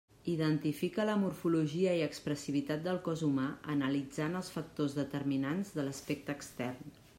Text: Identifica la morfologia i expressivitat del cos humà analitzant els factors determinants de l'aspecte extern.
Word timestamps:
Identifica 0.31 1.03
la 1.09 1.17
morfologia 1.23 1.91
i 1.99 2.01
expressivitat 2.05 2.81
del 2.87 2.97
cos 3.09 3.23
humà 3.29 3.45
analitzant 3.75 4.41
els 4.41 4.51
factors 4.57 4.99
determinants 5.03 5.73
de 5.79 5.89
l'aspecte 5.89 6.39
extern. 6.39 7.01